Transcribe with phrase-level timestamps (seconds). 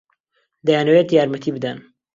[0.65, 1.77] دەیانەوێت یارمەتی بدەن.